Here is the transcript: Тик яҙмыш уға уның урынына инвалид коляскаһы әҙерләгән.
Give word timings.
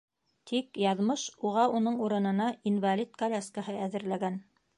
Тик 0.51 0.79
яҙмыш 0.83 1.25
уға 1.49 1.65
уның 1.81 1.99
урынына 2.07 2.49
инвалид 2.71 3.13
коляскаһы 3.23 3.79
әҙерләгән. 3.89 4.43